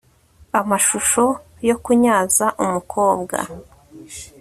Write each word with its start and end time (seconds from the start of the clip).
amashusho 0.59 1.23
yo 1.67 1.75
kunyaza 1.83 2.45
umukobwa 2.63 3.37